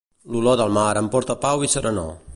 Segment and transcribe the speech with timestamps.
[0.35, 2.13] L'olor del mar em porta pau i serenor.